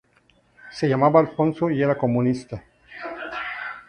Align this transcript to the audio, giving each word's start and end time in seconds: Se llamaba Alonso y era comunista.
Se 0.71 0.89
llamaba 0.89 1.19
Alonso 1.19 1.69
y 1.69 1.79
era 1.83 1.95
comunista. 1.95 2.63